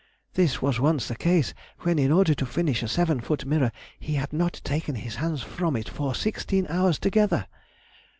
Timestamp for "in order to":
1.99-2.45